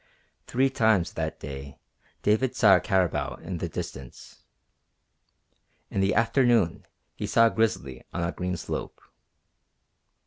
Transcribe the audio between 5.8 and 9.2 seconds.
In the afternoon he saw a grizzly on a green slope.